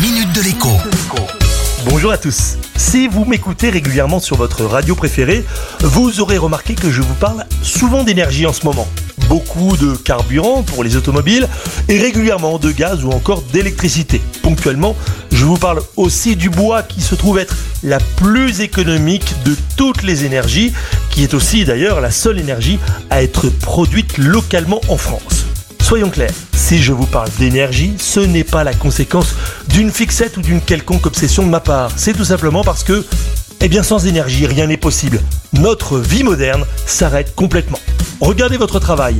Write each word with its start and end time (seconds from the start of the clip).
minute 0.00 0.32
de 0.32 0.42
l'écho. 0.42 0.68
Bonjour 1.88 2.12
à 2.12 2.18
tous. 2.18 2.56
Si 2.76 3.08
vous 3.08 3.24
m'écoutez 3.24 3.68
régulièrement 3.68 4.20
sur 4.20 4.36
votre 4.36 4.64
radio 4.64 4.94
préférée, 4.94 5.44
vous 5.80 6.20
aurez 6.20 6.38
remarqué 6.38 6.76
que 6.76 6.90
je 6.90 7.02
vous 7.02 7.14
parle 7.14 7.44
souvent 7.62 8.04
d'énergie 8.04 8.46
en 8.46 8.52
ce 8.52 8.64
moment. 8.64 8.86
Beaucoup 9.28 9.76
de 9.76 9.96
carburant 9.96 10.62
pour 10.62 10.84
les 10.84 10.96
automobiles 10.96 11.48
et 11.88 11.98
régulièrement 11.98 12.58
de 12.58 12.70
gaz 12.70 13.04
ou 13.04 13.10
encore 13.10 13.42
d'électricité. 13.42 14.22
Ponctuellement, 14.42 14.94
je 15.32 15.44
vous 15.44 15.56
parle 15.56 15.82
aussi 15.96 16.36
du 16.36 16.48
bois 16.48 16.84
qui 16.84 17.00
se 17.00 17.16
trouve 17.16 17.38
être 17.38 17.56
la 17.82 17.98
plus 17.98 18.60
économique 18.60 19.34
de 19.44 19.56
toutes 19.76 20.04
les 20.04 20.24
énergies, 20.24 20.72
qui 21.10 21.24
est 21.24 21.34
aussi 21.34 21.64
d'ailleurs 21.64 22.00
la 22.00 22.12
seule 22.12 22.38
énergie 22.38 22.78
à 23.10 23.22
être 23.22 23.48
produite 23.48 24.16
localement 24.16 24.80
en 24.88 24.96
France. 24.96 25.46
Soyons 25.80 26.10
clairs, 26.10 26.34
si 26.68 26.82
je 26.82 26.92
vous 26.92 27.06
parle 27.06 27.30
d'énergie, 27.38 27.94
ce 27.96 28.20
n'est 28.20 28.44
pas 28.44 28.62
la 28.62 28.74
conséquence 28.74 29.34
d'une 29.70 29.90
fixette 29.90 30.36
ou 30.36 30.42
d'une 30.42 30.60
quelconque 30.60 31.06
obsession 31.06 31.42
de 31.42 31.48
ma 31.48 31.60
part. 31.60 31.92
C'est 31.96 32.12
tout 32.12 32.26
simplement 32.26 32.62
parce 32.62 32.84
que, 32.84 33.06
eh 33.62 33.68
bien 33.68 33.82
sans 33.82 34.06
énergie, 34.06 34.44
rien 34.44 34.66
n'est 34.66 34.76
possible. 34.76 35.22
Notre 35.54 35.98
vie 35.98 36.24
moderne 36.24 36.66
s'arrête 36.84 37.34
complètement. 37.34 37.80
Regardez 38.20 38.58
votre 38.58 38.80
travail. 38.80 39.18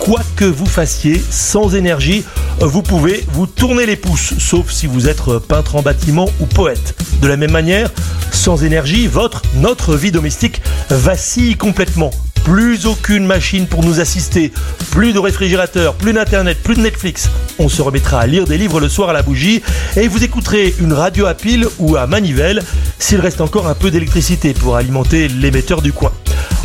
Quoi 0.00 0.20
que 0.34 0.44
vous 0.44 0.66
fassiez, 0.66 1.22
sans 1.30 1.76
énergie, 1.76 2.24
vous 2.60 2.82
pouvez 2.82 3.24
vous 3.34 3.46
tourner 3.46 3.86
les 3.86 3.94
pouces, 3.94 4.34
sauf 4.40 4.72
si 4.72 4.88
vous 4.88 5.06
êtes 5.06 5.22
peintre 5.46 5.76
en 5.76 5.82
bâtiment 5.82 6.28
ou 6.40 6.46
poète. 6.46 6.96
De 7.22 7.28
la 7.28 7.36
même 7.36 7.52
manière, 7.52 7.92
sans 8.32 8.64
énergie, 8.64 9.06
votre, 9.06 9.42
notre 9.54 9.94
vie 9.94 10.10
domestique 10.10 10.60
vacille 10.88 11.56
complètement. 11.56 12.10
Plus 12.44 12.86
aucune 12.86 13.26
machine 13.26 13.66
pour 13.66 13.84
nous 13.84 14.00
assister, 14.00 14.52
plus 14.90 15.12
de 15.12 15.18
réfrigérateur, 15.18 15.94
plus 15.94 16.12
d'internet, 16.12 16.58
plus 16.62 16.74
de 16.74 16.80
Netflix. 16.80 17.30
On 17.58 17.68
se 17.68 17.82
remettra 17.82 18.20
à 18.20 18.26
lire 18.26 18.44
des 18.46 18.58
livres 18.58 18.80
le 18.80 18.88
soir 18.88 19.10
à 19.10 19.12
la 19.12 19.22
bougie 19.22 19.62
et 19.96 20.08
vous 20.08 20.24
écouterez 20.24 20.74
une 20.80 20.92
radio 20.92 21.26
à 21.26 21.34
pile 21.34 21.66
ou 21.78 21.96
à 21.96 22.06
manivelle 22.06 22.62
s'il 22.98 23.20
reste 23.20 23.40
encore 23.40 23.68
un 23.68 23.74
peu 23.74 23.90
d'électricité 23.90 24.52
pour 24.54 24.76
alimenter 24.76 25.28
l'émetteur 25.28 25.82
du 25.82 25.92
coin. 25.92 26.12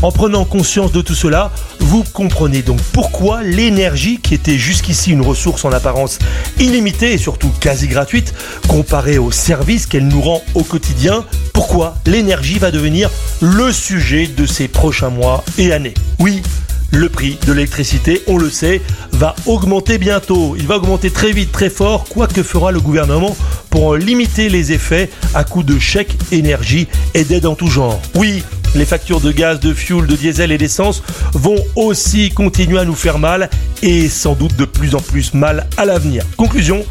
En 0.01 0.11
prenant 0.11 0.45
conscience 0.45 0.91
de 0.91 1.01
tout 1.01 1.15
cela, 1.15 1.51
vous 1.79 2.03
comprenez 2.03 2.61
donc 2.61 2.79
pourquoi 2.91 3.43
l'énergie, 3.43 4.19
qui 4.19 4.33
était 4.33 4.57
jusqu'ici 4.57 5.11
une 5.11 5.21
ressource 5.21 5.65
en 5.65 5.71
apparence 5.71 6.19
illimitée 6.59 7.13
et 7.13 7.17
surtout 7.17 7.51
quasi 7.59 7.87
gratuite, 7.87 8.33
comparée 8.67 9.17
au 9.17 9.31
service 9.31 9.85
qu'elle 9.85 10.07
nous 10.07 10.21
rend 10.21 10.43
au 10.53 10.63
quotidien, 10.63 11.25
pourquoi 11.55 11.95
l'énergie 12.05 12.59
va 12.59 12.69
devenir 12.69 13.09
le 13.41 13.71
sujet 13.71 14.27
de 14.27 14.45
ces 14.45 14.67
prochains 14.67 15.09
mois 15.09 15.43
et 15.57 15.71
années. 15.71 15.93
Oui, 16.19 16.43
le 16.91 17.07
prix 17.07 17.39
de 17.47 17.53
l'électricité, 17.53 18.21
on 18.27 18.37
le 18.37 18.49
sait, 18.49 18.81
va 19.13 19.35
augmenter 19.45 19.97
bientôt. 19.97 20.55
Il 20.59 20.67
va 20.67 20.75
augmenter 20.75 21.09
très 21.09 21.31
vite, 21.31 21.53
très 21.53 21.69
fort, 21.69 22.03
quoi 22.09 22.27
que 22.27 22.43
fera 22.43 22.73
le 22.73 22.81
gouvernement 22.81 23.35
pour 23.69 23.95
limiter 23.95 24.49
les 24.49 24.73
effets 24.73 25.09
à 25.33 25.45
coup 25.45 25.63
de 25.63 25.79
chèques 25.79 26.17
énergie 26.33 26.87
et 27.13 27.23
d'aides 27.23 27.45
en 27.45 27.55
tout 27.55 27.67
genre. 27.67 28.01
Oui, 28.15 28.43
les 28.75 28.85
factures 28.85 29.21
de 29.21 29.31
gaz, 29.31 29.61
de 29.61 29.73
fuel, 29.73 30.07
de 30.07 30.15
diesel 30.17 30.51
et 30.51 30.57
d'essence 30.57 31.03
vont 31.33 31.63
aussi 31.77 32.31
continuer 32.31 32.79
à 32.79 32.85
nous 32.85 32.95
faire 32.95 33.17
mal 33.17 33.49
et 33.81 34.09
sans 34.09 34.33
doute 34.33 34.57
de 34.57 34.65
plus 34.65 34.93
en 34.93 34.99
plus 34.99 35.33
mal 35.33 35.67
à 35.77 35.85
l'avenir. 35.85 36.25
Conclusion, 36.35 36.85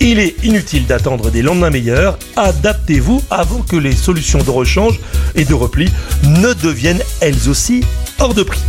il 0.00 0.18
est 0.18 0.36
inutile 0.44 0.86
d'attendre 0.86 1.30
des 1.30 1.42
lendemains 1.42 1.70
meilleurs. 1.70 2.18
Adaptez-vous 2.36 3.22
avant 3.30 3.60
que 3.60 3.76
les 3.76 3.94
solutions 3.94 4.42
de 4.42 4.50
rechange 4.50 5.00
et 5.34 5.44
de 5.44 5.54
repli 5.54 5.90
ne 6.24 6.52
deviennent 6.52 7.02
elles 7.20 7.48
aussi 7.48 7.82
hors 8.18 8.34
de 8.34 8.42
prix. 8.42 8.60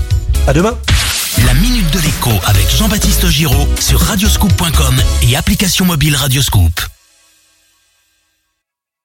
À 0.48 0.53
demain. 0.53 0.78
La 1.46 1.53
minute 1.56 1.92
de 1.92 2.00
l'écho 2.00 2.31
avec 2.46 2.70
Jean-Baptiste 2.70 3.28
Giraud 3.28 3.68
sur 3.80 4.00
radioscoop.com 4.00 4.96
et 5.30 5.36
application 5.36 5.86
mobile 5.86 6.16
Radioscoop. 6.16 6.94